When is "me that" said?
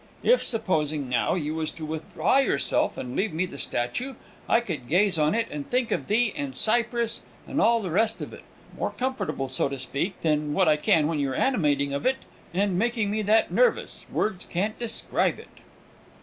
13.11-13.51